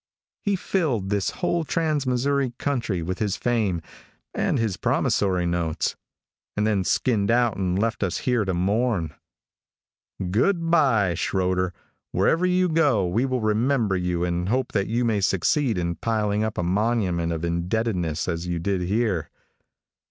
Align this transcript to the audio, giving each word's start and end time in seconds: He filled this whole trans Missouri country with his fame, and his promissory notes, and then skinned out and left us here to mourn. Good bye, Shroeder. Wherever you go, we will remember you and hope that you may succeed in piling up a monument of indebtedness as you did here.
He 0.41 0.55
filled 0.55 1.11
this 1.11 1.29
whole 1.29 1.63
trans 1.63 2.07
Missouri 2.07 2.53
country 2.57 3.03
with 3.03 3.19
his 3.19 3.37
fame, 3.37 3.83
and 4.33 4.57
his 4.57 4.75
promissory 4.75 5.45
notes, 5.45 5.95
and 6.57 6.65
then 6.65 6.83
skinned 6.83 7.29
out 7.29 7.55
and 7.55 7.77
left 7.77 8.01
us 8.01 8.17
here 8.17 8.43
to 8.45 8.53
mourn. 8.55 9.13
Good 10.31 10.71
bye, 10.71 11.13
Shroeder. 11.13 11.71
Wherever 12.13 12.47
you 12.47 12.67
go, 12.67 13.05
we 13.05 13.27
will 13.27 13.41
remember 13.41 13.95
you 13.95 14.23
and 14.25 14.49
hope 14.49 14.71
that 14.71 14.87
you 14.87 15.05
may 15.05 15.21
succeed 15.21 15.77
in 15.77 15.93
piling 15.93 16.43
up 16.43 16.57
a 16.57 16.63
monument 16.63 17.31
of 17.31 17.45
indebtedness 17.45 18.27
as 18.27 18.47
you 18.47 18.57
did 18.57 18.81
here. 18.81 19.29